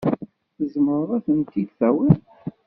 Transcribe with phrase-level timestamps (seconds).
[0.57, 2.15] Tzemreḍ ad tent-id-tawiḍ?